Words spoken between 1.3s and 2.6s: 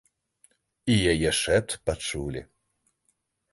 шэпт пачулі.